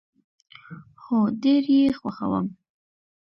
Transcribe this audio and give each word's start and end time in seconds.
هو، 1.03 1.17
ډیر 1.43 1.63
یي 1.75 1.85
خوښوم 1.99 2.47